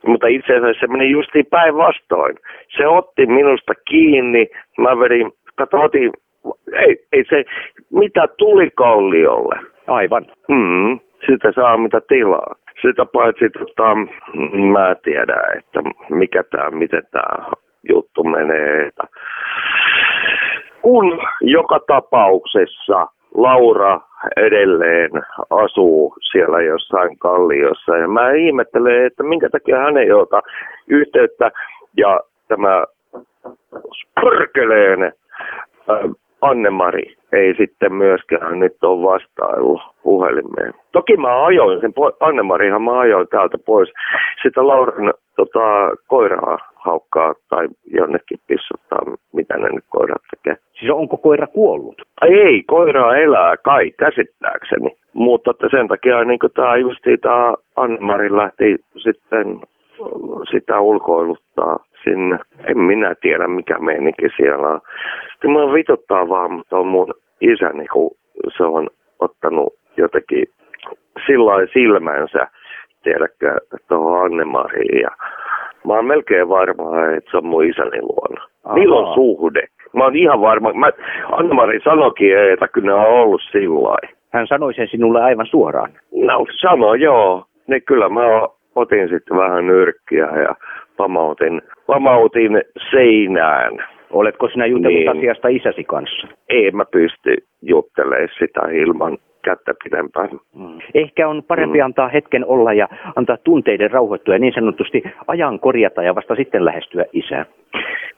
Mutta 0.06 0.28
itse 0.28 0.54
asiassa 0.56 0.80
se 0.80 0.88
meni 0.88 1.12
justiin 1.12 1.46
päinvastoin. 1.46 2.36
Se 2.78 2.88
otti 2.88 3.26
minusta 3.26 3.74
kiinni, 3.90 4.48
mä 4.78 5.00
vedin, 5.00 5.32
kato 5.56 5.82
otin, 5.82 6.12
ei, 6.74 7.06
ei 7.12 7.24
se, 7.30 7.46
mitä 7.94 8.28
tuli 8.38 8.70
kalliolle. 8.76 9.60
Aivan. 9.88 10.26
Mm, 10.50 11.00
sitä 11.26 11.52
saa 11.52 11.78
mitä 11.78 12.02
tilaa. 12.08 12.56
Sitä 12.82 13.06
paitsi 13.06 13.50
tota, 13.50 13.96
mä 14.74 14.90
en 14.90 14.96
tiedä, 15.04 15.38
että 15.58 15.80
mikä 16.10 16.44
tää, 16.44 16.72
miten 16.72 17.04
tämä 17.12 17.52
juttu 17.90 18.24
menee. 18.24 18.88
Että 18.88 19.04
kun 20.82 21.20
joka 21.42 21.80
tapauksessa 21.88 23.08
Laura 23.36 24.02
edelleen 24.38 25.12
asuu 25.50 26.16
siellä 26.32 26.62
jossain 26.62 27.20
kalliossa 27.20 27.98
ja 27.98 28.08
mä 28.08 28.32
ihmettelen, 28.32 29.06
että 29.06 29.24
minkä 29.24 29.50
takia 29.50 29.78
hän 29.80 29.98
ei 29.98 30.12
ota 30.12 30.42
yhteyttä 30.88 31.52
ja 31.98 32.20
tämä 32.48 32.86
pörkeleen 34.22 35.04
äh, 35.04 36.12
Anne-Mari 36.42 37.16
ei 37.32 37.56
sitten 37.58 37.94
myöskään 37.94 38.60
nyt 38.60 38.84
ole 38.84 39.12
vastaillut 39.12 39.82
puhelimeen. 40.04 40.74
Toki 40.92 41.18
mä 41.18 41.46
ajoin 41.46 41.82
sen, 41.82 41.94
Anne-Marihan 42.20 42.82
mä 42.82 43.00
ajoin 43.00 43.28
täältä 43.28 43.58
pois. 43.66 43.90
Sitä 44.44 44.68
Lauran 44.68 45.14
tota, 45.36 45.96
koiraa 46.08 46.58
haukkaa 46.76 47.34
tai 47.50 47.68
jonnekin 47.86 48.40
pissuttaa, 48.48 49.00
mitä 49.34 49.58
ne 49.58 49.70
nyt 49.70 49.86
koirat 49.90 50.22
tekee. 50.32 50.58
Siis 50.82 50.92
onko 50.92 51.18
koira 51.18 51.48
kuollut? 51.48 52.02
Ei, 52.22 52.64
koira 52.68 53.16
elää 53.16 53.58
kai 53.58 53.92
käsittääkseni. 53.92 54.98
Mutta 55.14 55.52
että 55.52 55.68
sen 55.72 55.88
takia 55.88 56.24
niin 56.24 56.40
tämä 56.54 56.76
just 56.76 57.00
tämä 57.22 57.54
Anne-Mari 57.76 58.38
lähti 58.38 58.76
sitten 58.98 59.62
sitä 60.52 60.80
ulkoiluttaa 60.80 61.80
sinne. 62.04 62.40
En 62.68 62.78
minä 62.78 63.16
tiedä, 63.22 63.48
mikä 63.48 63.80
meininki 63.80 64.30
siellä 64.38 64.68
on. 64.68 64.82
Sitten 65.32 65.52
mä 65.52 65.74
vituttaa 65.74 66.30
vaan, 66.30 66.52
mutta 66.52 66.78
on 66.78 66.88
mun 66.88 67.14
isäni, 67.42 67.88
kun 67.88 68.12
se 68.58 68.64
on 68.64 68.88
ottanut 69.20 69.74
jotenkin 69.98 70.46
sillä 71.26 71.68
silmänsä, 71.74 72.48
tiedäkö, 73.04 73.56
tuohon 73.88 74.26
Anne-Mariin. 74.26 75.02
Ja 75.02 75.10
mä 75.88 75.94
oon 75.94 76.06
melkein 76.06 76.50
varma, 76.50 77.06
että 77.18 77.32
se 77.32 77.38
on 77.38 77.46
mun 77.46 77.66
isäni 77.66 78.02
luona. 78.02 78.48
Aha. 78.64 78.76
Niillä 78.76 78.96
on 78.96 79.14
suhde. 79.14 79.68
Mä 79.94 80.04
oon 80.04 80.16
ihan 80.16 80.42
varma. 80.42 80.74
Mä, 80.74 80.92
Anne-Mari 81.32 81.80
sanokin, 81.84 82.38
että 82.54 82.68
kyllä 82.68 82.88
ne 82.88 82.94
on 82.94 83.06
ollut 83.06 83.42
sillä 83.52 83.98
Hän 84.34 84.48
sanoi 84.48 84.74
sen 84.74 84.88
sinulle 84.88 85.22
aivan 85.22 85.46
suoraan. 85.46 85.92
No 86.12 86.46
sano 86.62 86.94
joo. 86.94 87.46
Niin 87.68 87.84
kyllä 87.84 88.10
mä 88.10 88.22
otin 88.76 89.10
sitten 89.10 89.38
vähän 89.38 89.68
nyrkkiä 89.68 90.26
ja 90.26 90.56
pamautin, 90.98 91.62
pamautin 91.88 92.62
seinään. 92.92 93.86
Oletko 94.10 94.50
sinä 94.50 94.66
jutellut 94.66 95.00
niin. 95.00 95.18
asiasta 95.18 95.48
isäsi 95.48 95.84
kanssa? 95.84 96.28
Ei 96.50 96.72
mä 96.72 96.86
pysty 96.86 97.36
juttelemaan 97.62 98.30
sitä 98.40 98.62
ilman 98.72 99.18
kättä 99.44 99.74
pidempään. 99.84 100.30
Mm. 100.56 100.80
Ehkä 100.94 101.28
on 101.28 101.44
parempi 101.48 101.78
mm. 101.78 101.86
antaa 101.86 102.08
hetken 102.08 102.46
olla 102.46 102.74
ja 102.74 102.88
antaa 103.16 103.38
tunteiden 103.38 103.92
rauhoittua 103.92 104.36
ja 104.36 104.40
niin 104.40 104.54
sanotusti 104.54 105.04
ajan 105.28 105.60
korjata 105.60 106.04
ja 106.04 106.16
vasta 106.16 106.36
sitten 106.36 106.66
lähestyä 106.66 107.06
isää. 107.14 107.46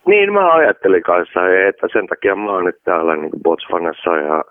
Niin 0.05 0.33
mä 0.33 0.53
ajattelin 0.53 1.03
kanssa, 1.03 1.39
että 1.67 1.87
sen 1.93 2.07
takia 2.07 2.35
mä 2.35 2.51
oon 2.51 2.65
nyt 2.65 2.75
täällä 2.83 3.15
niin 3.15 3.31
Botswanassa 3.43 4.17
ja 4.17 4.43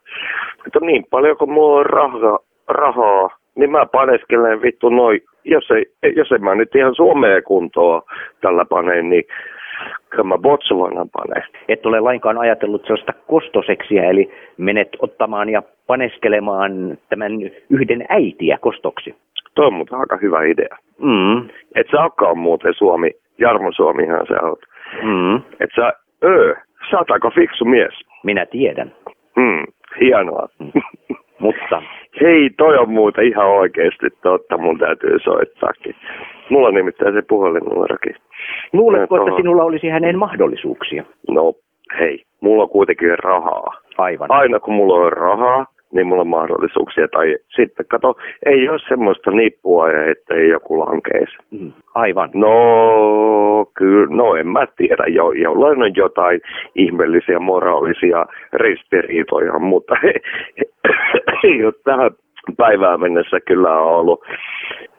että 0.67 0.81
niin 0.81 1.05
paljon 1.11 1.37
kuin 1.37 1.53
mulla 1.53 1.79
on 1.79 1.87
rahaa, 1.87 2.39
rahaa 2.69 3.29
niin 3.55 3.71
mä 3.71 3.87
paneskelen 3.87 4.63
vittu 4.63 4.89
noin, 4.89 5.21
jos 5.45 5.71
ei, 5.71 6.13
jos 6.17 6.33
ei 6.33 6.39
mä 6.39 6.55
nyt 6.55 6.75
ihan 6.75 6.95
Suomeen 6.95 7.43
kuntoa 7.43 8.03
tällä 8.41 8.65
paneen, 8.65 9.11
niin 9.11 9.25
kyllä 10.11 10.25
mä 10.25 10.39
Botswanan 10.39 11.09
paneen. 11.11 11.45
Et 11.69 11.87
ole 11.87 12.01
lainkaan 12.01 12.39
ajatellut 12.39 12.83
sellaista 12.83 13.13
kostoseksiä, 13.27 14.11
eli 14.11 14.31
menet 14.57 14.89
ottamaan 14.99 15.49
ja 15.49 15.63
paneskelemaan 15.87 16.99
tämän 17.09 17.33
yhden 17.71 18.05
äitiä 18.09 18.59
kostoksi. 18.61 19.15
Tuo 19.55 19.67
on 19.67 19.75
muuten 19.75 19.99
aika 19.99 20.19
hyvä 20.23 20.43
idea. 20.43 20.77
Mm. 20.99 21.49
Et 21.75 21.87
sä 21.91 22.03
olekaan 22.03 22.39
muuten 22.39 22.75
Suomi, 22.75 23.11
Jarmo 23.39 23.73
Suomihan 23.73 24.27
sä 24.27 24.47
oot. 24.47 24.61
Mm. 25.03 25.37
Et 25.37 25.71
sä, 25.77 25.93
öö, 26.25 26.55
sä 26.91 26.99
oot 26.99 27.11
aika 27.11 27.31
fiksu 27.31 27.65
mies. 27.65 27.95
Minä 28.23 28.47
tiedän. 28.47 28.93
Mm, 29.37 29.65
hienoa. 30.01 30.49
Mm. 30.59 30.83
Mutta... 31.39 31.83
Hei, 32.21 32.51
toi 32.57 32.79
on 32.79 32.91
muuten 32.91 33.25
ihan 33.25 33.47
oikeasti 33.47 34.07
totta, 34.23 34.59
mun 34.59 34.79
täytyy 34.79 35.19
soittaakin. 35.19 35.95
Mulla 36.51 36.69
on 36.69 36.75
nimittäin 36.75 37.15
se 37.15 37.23
puhelinnumerokin. 37.23 38.17
Luuletko, 38.73 39.17
että 39.17 39.37
sinulla 39.37 39.65
olisi 39.65 39.89
hänen 39.89 40.19
mahdollisuuksia? 40.19 41.05
No, 41.29 41.55
hei, 41.99 42.25
mulla 42.41 42.63
on 42.63 42.69
kuitenkin 42.69 43.19
rahaa. 43.19 43.73
Aivan. 43.99 44.31
Aina 44.31 44.61
kun 44.61 44.75
mulla 44.75 44.95
on 44.95 45.13
rahaa, 45.13 45.67
niin 45.93 46.07
mulla 46.07 46.21
on 46.21 46.29
mahdollisuuksia. 46.29 47.09
Tai 47.09 47.37
sitten 47.57 47.87
kato, 47.87 48.17
ei 48.47 48.69
ole 48.69 48.79
semmoista 48.89 49.31
nippua, 49.31 49.91
että 49.91 50.35
ei 50.35 50.49
joku 50.49 50.79
lankeisi. 50.79 51.37
Mm, 51.51 51.73
aivan. 51.95 52.31
No, 52.35 53.67
kyllä, 53.75 54.17
no 54.17 54.35
en 54.35 54.49
mä 54.49 54.67
tiedä. 54.77 55.05
Jo, 55.09 55.33
jollain 55.33 55.83
on 55.83 55.97
jotain 55.97 56.41
ihmeellisiä 56.75 57.39
moraalisia 57.39 58.27
ristiriitoja, 58.53 59.59
mutta 59.59 59.97
ei 61.45 61.65
ole 61.65 61.75
tähän 61.85 62.11
päivään 62.57 63.01
mennessä 63.01 63.41
kyllä 63.41 63.81
on 63.81 63.93
ollut 63.93 64.25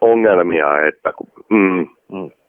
ongelmia, 0.01 0.87
että 0.87 1.13
mm. 1.49 1.87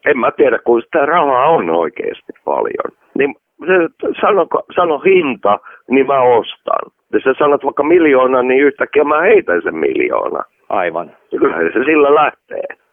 En 0.06 0.18
mä 0.18 0.30
tiedä, 0.30 0.58
kun 0.58 0.82
sitä 0.82 1.06
rahaa 1.06 1.48
on 1.48 1.70
oikeasti 1.70 2.32
paljon. 2.44 2.90
Niin 3.18 3.34
se, 3.66 4.06
sano, 4.20 4.46
sano 4.76 4.98
hinta, 4.98 5.58
niin 5.90 6.06
mä 6.06 6.20
ostan. 6.20 6.90
Jos 7.12 7.22
sä 7.22 7.34
sanot 7.38 7.64
vaikka 7.64 7.82
miljoona, 7.82 8.42
niin 8.42 8.60
yhtäkkiä 8.60 9.04
mä 9.04 9.20
heitän 9.20 9.62
sen 9.62 9.76
miljoona. 9.76 10.44
Aivan. 10.68 11.10
Kyllä 11.30 11.56
se 11.56 11.84
sillä 11.84 12.14
lähtee. 12.14 12.83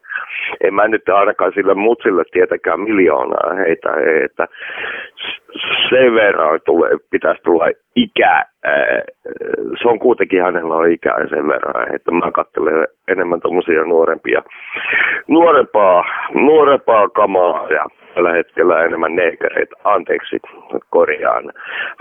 En 0.63 0.73
mä 0.73 0.88
nyt 0.88 1.09
ainakaan 1.09 1.51
sille 1.55 1.73
mutsille 1.73 2.23
tietenkään 2.31 2.79
miljoonaa 2.79 3.53
heitä, 3.53 3.89
että 4.25 4.47
sen 5.89 6.15
verran 6.15 6.59
tulee, 6.65 6.91
pitäisi 7.11 7.41
tulla 7.43 7.65
ikä. 7.95 8.45
Se 9.81 9.88
on 9.88 10.00
kuitenkin 10.00 10.41
hänellä 10.41 10.75
on 10.75 10.91
ikää 10.91 11.27
sen 11.29 11.47
verran, 11.47 11.95
että 11.95 12.11
mä 12.11 12.31
katselen 12.31 12.88
enemmän 13.07 13.41
tuommoisia 13.41 13.83
nuorempia, 13.83 14.41
nuorempaa, 15.27 16.05
nuorempaa 16.33 17.09
kamaa 17.09 17.67
ja 17.69 17.85
tällä 18.15 18.32
hetkellä 18.32 18.84
enemmän 18.84 19.15
neekereitä, 19.15 19.75
anteeksi, 19.84 20.38
korjaan 20.89 21.53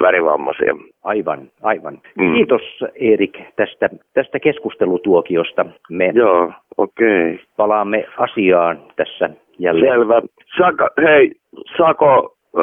värivammaisia. 0.03 0.75
Aivan, 1.05 1.51
aivan. 1.63 1.99
Mm. 2.19 2.33
Kiitos 2.33 2.63
Erik 2.95 3.39
tästä, 3.57 3.89
tästä 4.15 4.41
keskustelutuokiosta. 4.41 5.67
Me 5.91 6.13
Joo, 6.15 6.53
okei. 6.77 7.35
Okay. 7.35 7.45
palaamme 7.57 8.07
asiaan 8.17 8.83
tässä 8.97 9.31
jälleen. 9.59 9.93
Selvä. 9.93 10.23
Saako, 10.59 10.89
hei, 11.03 11.33
saako 11.77 12.37
äh, 12.59 12.63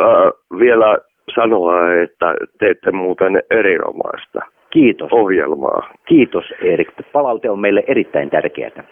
vielä 0.59 0.97
sanoa, 1.35 1.93
että 2.03 2.35
teette 2.59 2.91
muuten 2.91 3.43
erinomaista 3.51 4.39
Kiitos. 4.69 5.09
ohjelmaa. 5.11 5.93
Kiitos 6.07 6.45
Erik. 6.61 6.89
Palaute 7.13 7.49
on 7.49 7.59
meille 7.59 7.83
erittäin 7.87 8.29
tärkeää. 8.29 8.83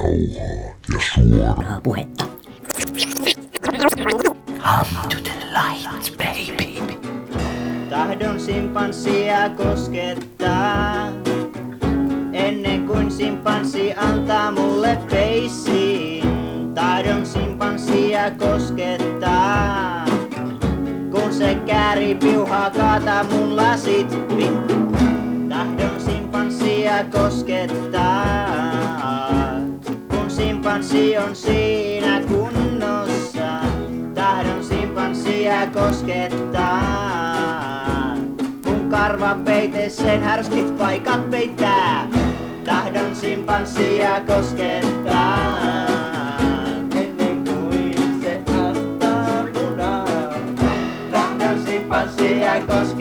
Jätenauhaa 0.00 0.20
ja 0.94 1.00
suoraa 1.00 1.80
puhetta. 1.84 2.39
Come 3.80 5.08
to 5.08 5.16
the 5.22 5.32
light, 5.54 6.12
baby. 6.18 6.82
Tahdon 7.88 8.40
simpanssia 8.40 9.50
koskettaa, 9.56 11.08
ennen 12.32 12.86
kuin 12.86 13.10
simpanssi 13.10 13.94
antaa 13.96 14.50
mulle 14.52 14.98
feissiin. 15.10 16.28
Tahdon 16.74 17.26
simpanssia 17.26 18.30
koskettaa, 18.30 20.04
kun 21.10 21.32
se 21.32 21.54
kääri 21.54 22.14
piuhaa 22.14 22.70
kaata 22.70 23.24
mun 23.24 23.56
lasit. 23.56 24.08
Tahdon 25.48 26.00
simpanssia 26.00 27.04
koskettaa, 27.04 28.46
kun 30.08 30.30
simpanssi 30.30 31.18
on 31.18 31.36
siinä 31.36 32.20
kunnossa. 32.28 32.59
Simpanssia 35.30 35.66
koskettaa, 35.66 36.66
kun 38.64 38.90
karva 38.90 39.36
peite 39.44 39.88
sen 39.88 40.22
härskit 40.22 40.78
paikat 40.78 41.30
peittää. 41.30 42.08
Tahdon 42.64 43.16
simpanssia 43.16 44.20
koskettaa. 44.26 45.86
Ennen 46.94 47.44
kuin 47.44 47.94
se 48.22 48.40
antaa 48.48 49.44
munaa. 49.54 50.06
Tahdon 51.10 51.62
simpanssia 51.66 52.52
koskettaa. 52.66 52.99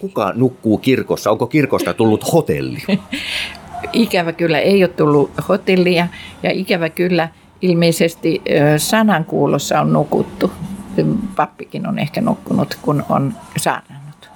Kuka 0.00 0.32
nukkuu 0.36 0.78
kirkossa? 0.78 1.30
Onko 1.30 1.46
kirkosta 1.46 1.94
tullut 1.94 2.32
hotelli? 2.32 2.78
Ikävä 3.92 4.32
kyllä 4.32 4.58
ei 4.58 4.84
ole 4.84 4.90
tullut 4.96 5.30
hotellia 5.48 6.06
ja 6.42 6.50
ikävä 6.50 6.88
kyllä 6.88 7.28
ilmeisesti 7.62 8.42
sanankuulossa 8.76 9.80
on 9.80 9.92
nukuttu. 9.92 10.52
Pappikin 11.36 11.88
on 11.88 11.98
ehkä 11.98 12.20
nukkunut, 12.20 12.78
kun 12.82 13.04
on 13.08 13.34
saarnannut. 13.56 14.30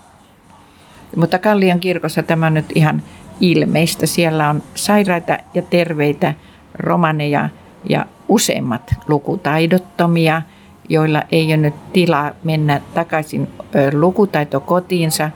Mutta 1.17 1.39
Kallion 1.39 1.81
kirkossa 1.81 2.23
tämä 2.23 2.47
on 2.47 2.55
nyt 2.55 2.73
ihan 2.75 3.03
ilmeistä. 3.41 4.07
Siellä 4.07 4.51
on 4.51 4.63
sairaita 4.75 5.39
ja 5.55 5.63
terveitä 5.63 6.35
romaneja 6.75 7.49
ja 7.89 8.07
useimmat 8.29 8.95
lukutaidottomia, 9.09 10.43
joilla 10.89 11.23
ei 11.33 11.47
ole 11.47 11.57
nyt 11.57 11.93
tilaa 11.93 12.33
mennä 12.45 12.81
takaisin 12.95 13.49
ö, 13.75 13.91
lukutaitokotiinsa, 13.93 15.31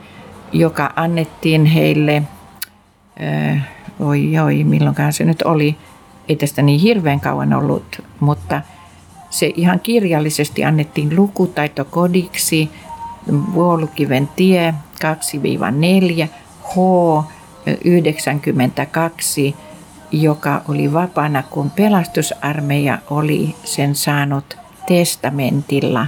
joka 0.51 0.93
annettiin 0.95 1.65
heille, 1.65 2.23
ö, 3.21 3.57
oi 3.99 4.39
oi, 4.39 4.63
milloinkaan 4.63 5.13
se 5.13 5.25
nyt 5.25 5.41
oli, 5.41 5.75
ei 6.29 6.35
tästä 6.35 6.61
niin 6.61 6.79
hirveän 6.79 7.19
kauan 7.19 7.53
ollut, 7.53 8.03
mutta 8.19 8.61
se 9.29 9.53
ihan 9.55 9.79
kirjallisesti 9.79 10.65
annettiin 10.65 11.15
lukutaitokodiksi 11.15 12.69
Vuolukiven 13.53 14.29
tie 14.35 14.73
2-4 16.25 16.27
H 16.63 16.75
92, 17.85 19.55
joka 20.11 20.61
oli 20.67 20.93
vapaana, 20.93 21.43
kun 21.43 21.71
pelastusarmeija 21.71 22.97
oli 23.09 23.55
sen 23.63 23.95
saanut 23.95 24.57
testamentilla 24.87 26.07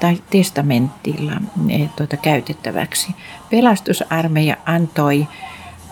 tai 0.00 0.18
testamentilla 0.30 1.32
eh, 1.68 1.88
tuota, 1.96 2.16
käytettäväksi. 2.16 3.14
Pelastusarmeija 3.50 4.56
antoi 4.66 5.26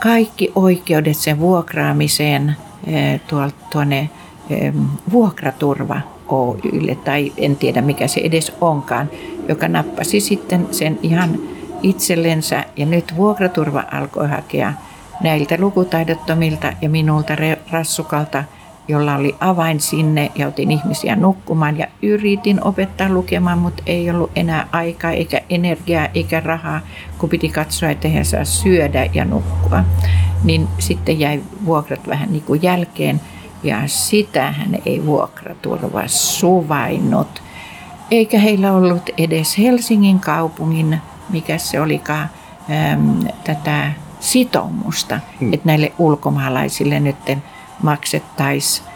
kaikki 0.03 0.53
oikeudet 0.55 1.17
sen 1.17 1.39
vuokraamiseen 1.39 2.57
eh, 2.87 3.21
tuonne 3.71 4.11
vuokraturva 5.13 6.01
Oylle, 6.29 6.95
tai 6.95 7.33
en 7.37 7.57
tiedä 7.57 7.83
mikä 7.83 8.09
se 8.09 8.21
edes 8.25 8.53
onkaan, 8.61 9.11
joka 9.49 9.69
nappasi 9.69 10.21
sitten 10.21 10.69
sen 10.71 10.99
ihan 11.03 11.39
itsellensä. 11.83 12.65
Ja 12.77 12.87
nyt 12.87 13.17
vuokraturva 13.17 13.85
alkoi 13.93 14.29
hakea 14.29 14.73
näiltä 15.23 15.57
lukutaidottomilta 15.59 16.73
ja 16.83 16.89
minulta 16.89 17.37
rassukalta, 17.71 18.45
jolla 18.88 19.14
oli 19.14 19.37
avain 19.40 19.81
sinne 19.81 20.33
ja 20.35 20.49
otin 20.49 20.71
ihmisiä 20.71 21.16
nukkumaan 21.16 21.79
ja 21.79 21.87
yritin 22.03 22.64
opettaa 22.64 23.09
lukemaan, 23.09 23.59
mutta 23.59 23.83
ei 23.87 24.11
ollut 24.11 24.31
enää 24.37 24.68
aikaa 24.72 25.11
eikä 25.11 25.40
energiaa 25.51 26.09
eikä 26.14 26.40
rahaa, 26.40 26.81
kun 27.18 27.29
piti 27.29 27.49
katsoa, 27.49 27.90
että 27.90 28.09
he 28.09 28.25
saa 28.25 28.44
syödä 28.44 29.07
ja 29.14 29.25
nukkua. 29.25 29.85
Niin 30.44 30.68
sitten 30.79 31.20
jäi 31.20 31.40
vuokrat 31.64 32.09
vähän 32.09 32.33
niin 32.33 32.42
kuin 32.42 32.62
jälkeen 32.62 33.20
ja 33.62 33.83
sitähän 33.87 34.79
ei 34.87 35.07
vuokraturva 35.07 36.03
suvainnut. 36.07 37.42
Eikä 38.11 38.38
heillä 38.38 38.72
ollut 38.72 39.11
edes 39.18 39.59
Helsingin 39.59 40.20
kaupungin, 40.20 40.99
mikä 41.29 41.59
se 41.59 41.81
olikaan, 41.81 42.31
äm, 42.92 43.29
tätä 43.44 43.92
sitoumusta, 44.20 45.20
hmm. 45.40 45.53
että 45.53 45.66
näille 45.66 45.92
ulkomaalaisille 45.99 47.01
nyt 47.01 47.16
maksettaisiin 47.83 48.87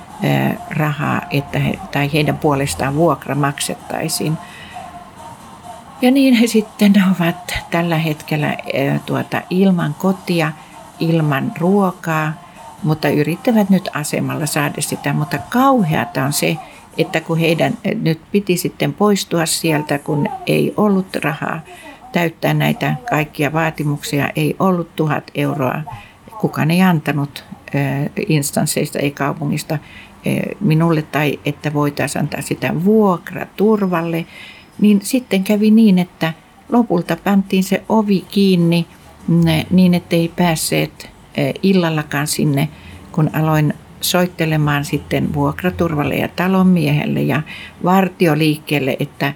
rahaa, 0.70 1.22
että 1.30 1.58
he, 1.58 1.78
tai 1.92 2.12
heidän 2.12 2.38
puolestaan 2.38 2.94
vuokra 2.94 3.34
maksettaisiin. 3.34 4.38
Ja 6.02 6.10
niin 6.10 6.34
he 6.34 6.46
sitten 6.46 6.92
ovat 7.16 7.54
tällä 7.70 7.96
hetkellä 7.96 8.56
tuota, 9.06 9.42
ilman 9.50 9.94
kotia, 9.98 10.52
ilman 10.98 11.52
ruokaa, 11.58 12.32
mutta 12.82 13.08
yrittävät 13.08 13.70
nyt 13.70 13.88
asemalla 13.94 14.46
saada 14.46 14.80
sitä. 14.82 15.12
Mutta 15.12 15.38
kauheata 15.38 16.24
on 16.24 16.32
se, 16.32 16.56
että 16.98 17.20
kun 17.20 17.38
heidän 17.38 17.78
nyt 18.02 18.20
piti 18.32 18.56
sitten 18.56 18.94
poistua 18.94 19.46
sieltä, 19.46 19.98
kun 19.98 20.28
ei 20.46 20.74
ollut 20.76 21.16
rahaa 21.16 21.60
täyttää 22.12 22.54
näitä 22.54 22.94
kaikkia 23.10 23.52
vaatimuksia, 23.52 24.28
ei 24.36 24.56
ollut 24.58 24.96
tuhat 24.96 25.24
euroa. 25.34 25.82
Kukaan 26.40 26.70
ei 26.70 26.82
antanut 26.82 27.44
instansseista, 28.28 28.98
ei 28.98 29.10
kaupungista 29.10 29.78
minulle 30.60 31.02
tai 31.02 31.40
että 31.44 31.72
voitaisiin 31.74 32.22
antaa 32.22 32.42
sitä 32.42 32.84
vuokra 32.84 33.46
turvalle, 33.56 34.26
niin 34.80 35.00
sitten 35.02 35.44
kävi 35.44 35.70
niin, 35.70 35.98
että 35.98 36.32
lopulta 36.68 37.16
pantiin 37.24 37.64
se 37.64 37.82
ovi 37.88 38.24
kiinni 38.28 38.86
niin, 39.70 39.94
ettei 39.94 40.32
päässeet 40.36 41.10
illallakaan 41.62 42.26
sinne, 42.26 42.68
kun 43.12 43.30
aloin 43.32 43.74
soittelemaan 44.00 44.84
sitten 44.84 45.34
vuokraturvalle 45.34 46.16
ja 46.16 46.28
talonmiehelle 46.28 47.22
ja 47.22 47.42
vartioliikkeelle, 47.84 48.96
että 49.00 49.32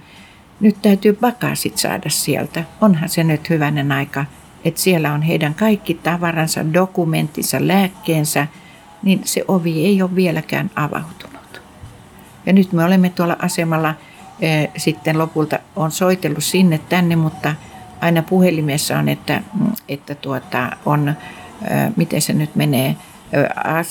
nyt 0.60 0.76
täytyy 0.82 1.12
bakasit 1.12 1.78
saada 1.78 2.10
sieltä. 2.10 2.64
Onhan 2.80 3.08
se 3.08 3.24
nyt 3.24 3.50
hyvänen 3.50 3.92
aika, 3.92 4.24
että 4.64 4.80
siellä 4.80 5.12
on 5.12 5.22
heidän 5.22 5.54
kaikki 5.54 5.94
tavaransa, 5.94 6.72
dokumenttinsa, 6.72 7.56
lääkkeensä, 7.60 8.46
niin 9.02 9.20
se 9.24 9.44
ovi 9.48 9.86
ei 9.86 10.02
ole 10.02 10.14
vieläkään 10.14 10.70
avautunut. 10.76 11.62
Ja 12.46 12.52
nyt 12.52 12.72
me 12.72 12.84
olemme 12.84 13.10
tuolla 13.10 13.36
asemalla 13.38 13.94
sitten 14.76 15.18
lopulta 15.18 15.58
on 15.76 15.90
soitellut 15.90 16.44
sinne 16.44 16.78
tänne, 16.88 17.16
mutta 17.16 17.54
aina 18.00 18.22
puhelimessa 18.22 18.98
on, 18.98 19.08
että, 19.08 19.42
että 19.88 20.14
tuota, 20.14 20.70
on, 20.86 21.14
miten 21.96 22.22
se 22.22 22.32
nyt 22.32 22.54
menee, 22.56 22.96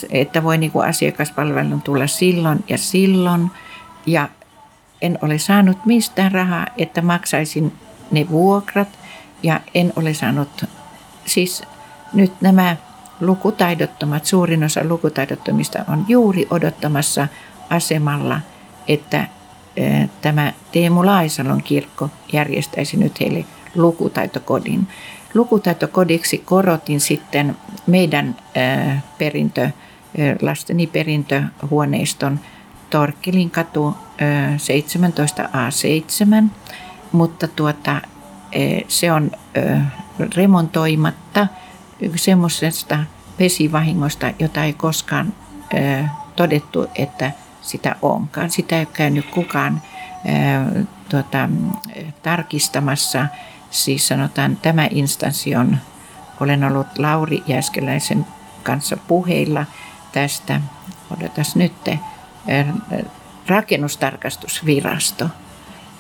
että 0.10 0.44
voi 0.44 0.58
niin 0.58 0.72
kuin 0.72 0.88
asiakaspalvelun 0.88 1.82
tulla 1.82 2.08
silloin 2.08 2.64
ja 2.70 2.78
silloin. 2.78 3.52
Ja 4.06 4.30
en 5.02 5.20
ole 5.22 5.38
saanut 5.38 5.86
mistään 5.86 6.32
rahaa, 6.32 6.68
että 6.78 7.02
maksaisin 7.02 7.74
ne 8.12 8.30
vuokrat 8.30 8.88
ja 9.44 9.60
en 9.74 9.94
ole 9.96 10.14
saanut, 10.14 10.66
siis 11.26 11.64
nyt 12.14 12.42
nämä 12.42 12.78
lukutaidottomat, 13.22 14.26
suurin 14.26 14.64
osa 14.64 14.82
lukutaidottomista 14.84 15.86
on 15.88 16.06
juuri 16.08 16.48
odottamassa 16.50 17.28
asemalla, 17.70 18.40
että 18.88 19.28
tämä 20.22 20.54
Teemu 20.72 21.06
Laisalon 21.06 21.64
kirkko 21.64 22.10
järjestäisi 22.34 22.98
nyt 22.98 23.20
heille 23.20 23.46
lukutaitokodin. 23.76 24.88
Lukutaitokodiksi 25.34 26.38
korotin 26.38 27.00
sitten 27.00 27.58
meidän 27.88 28.36
perintö, 29.18 29.70
lasteni 30.42 30.88
perintöhuoneiston 30.88 32.40
Torkkelin 32.90 33.50
katu 33.50 33.96
17A7, 34.58 36.44
mutta 37.12 37.48
tuota, 37.48 38.02
se 38.88 39.12
on 39.12 39.32
remontoimatta 40.36 41.48
semmoisesta 42.16 43.00
vesivahingosta, 43.40 44.32
jota 44.40 44.64
ei 44.64 44.74
koskaan 44.74 45.34
todettu, 46.36 46.88
että 46.96 47.32
sitä 47.62 47.96
onkaan. 48.02 48.50
Sitä 48.50 48.80
ei 48.80 48.86
käynyt 48.86 49.26
kukaan 49.26 49.82
tuota, 51.10 51.50
tarkistamassa. 52.24 53.26
Siis 53.70 54.08
sanotaan, 54.08 54.58
tämä 54.62 54.88
instanssi 54.92 55.56
on, 55.56 55.78
olen 56.40 56.64
ollut 56.64 56.88
Lauri 56.98 57.44
Jäskeläisen 57.48 58.26
kanssa 58.64 58.98
puheilla 58.98 59.66
tästä, 60.12 60.62
odotas 61.18 61.56
nyt, 61.56 61.74
rakennustarkastusvirasto. 63.48 65.30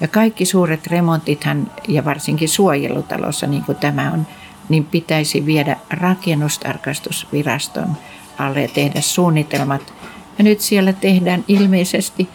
Ja 0.01 0.08
kaikki 0.08 0.45
suuret 0.45 0.88
remontithan, 0.88 1.71
ja 1.88 2.06
varsinkin 2.06 2.49
suojelutalossa, 2.49 3.47
niin 3.47 3.63
kuin 3.63 3.77
tämä 3.77 4.12
on, 4.12 4.27
niin 4.69 4.86
pitäisi 4.86 5.45
viedä 5.45 5.77
rakennustarkastusviraston 5.89 7.97
alle 8.39 8.62
ja 8.62 8.67
tehdä 8.67 9.01
suunnitelmat. 9.01 9.93
Ja 10.38 10.43
nyt 10.43 10.62
siellä 10.62 10.93
tehdään 10.93 11.43
ilmeisesti 11.47 12.29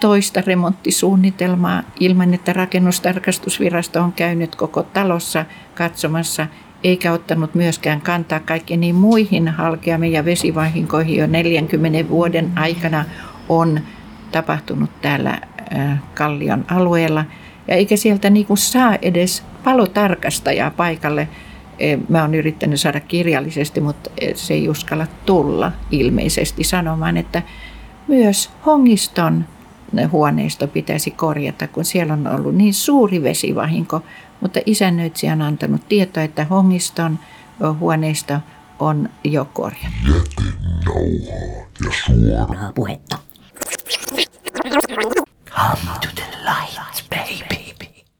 toista 0.00 0.42
remonttisuunnitelmaa 0.46 1.82
ilman, 2.00 2.34
että 2.34 2.52
rakennustarkastusvirasto 2.52 4.00
on 4.00 4.12
käynyt 4.12 4.56
koko 4.56 4.82
talossa 4.82 5.44
katsomassa 5.74 6.46
eikä 6.84 7.12
ottanut 7.12 7.54
myöskään 7.54 8.00
kantaa 8.00 8.40
kaikkiin 8.40 8.80
niin 8.80 8.94
muihin 8.94 9.48
halkeamiin 9.48 10.12
ja 10.12 10.24
vesivahinkoihin 10.24 11.16
jo 11.16 11.26
40 11.26 12.08
vuoden 12.08 12.52
aikana 12.56 13.04
on 13.48 13.80
tapahtunut 14.32 14.90
täällä 15.02 15.40
Kallion 16.14 16.64
alueella. 16.70 17.24
Ja 17.68 17.74
eikä 17.74 17.96
sieltä 17.96 18.30
niin 18.30 18.46
kuin 18.46 18.58
saa 18.58 18.96
edes 19.02 19.42
palotarkastajaa 19.64 20.70
paikalle. 20.70 21.28
Mä 22.08 22.22
oon 22.22 22.34
yrittänyt 22.34 22.80
saada 22.80 23.00
kirjallisesti, 23.00 23.80
mutta 23.80 24.10
se 24.34 24.54
ei 24.54 24.68
uskalla 24.68 25.06
tulla 25.26 25.72
ilmeisesti 25.90 26.64
sanomaan, 26.64 27.16
että 27.16 27.42
myös 28.08 28.50
Hongiston 28.66 29.44
huoneisto 30.12 30.68
pitäisi 30.68 31.10
korjata, 31.10 31.68
kun 31.68 31.84
siellä 31.84 32.12
on 32.12 32.26
ollut 32.26 32.54
niin 32.54 32.74
suuri 32.74 33.22
vesivahinko. 33.22 34.02
Mutta 34.40 34.60
isännöitsijä 34.66 35.32
on 35.32 35.42
antanut 35.42 35.88
tietoa, 35.88 36.22
että 36.22 36.44
Hongiston 36.44 37.18
huoneisto 37.78 38.34
on 38.78 39.08
jo 39.24 39.44
korjattu. 39.44 40.12
Jätenauhaa 40.12 41.02
ja 41.84 41.92
suoraa 42.06 42.72
puhetta. 42.74 43.18
Come 45.50 46.00
to 46.00 46.14
the 46.14 46.22
light, 46.44 47.02
baby. 47.10 47.59